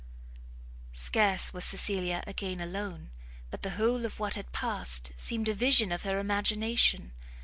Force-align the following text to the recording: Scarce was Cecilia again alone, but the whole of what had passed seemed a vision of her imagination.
Scarce 0.95 1.53
was 1.53 1.63
Cecilia 1.63 2.23
again 2.25 2.59
alone, 2.59 3.11
but 3.51 3.61
the 3.61 3.69
whole 3.77 4.03
of 4.03 4.19
what 4.19 4.33
had 4.33 4.51
passed 4.51 5.11
seemed 5.15 5.47
a 5.47 5.53
vision 5.53 5.91
of 5.91 6.01
her 6.01 6.17
imagination. 6.17 7.13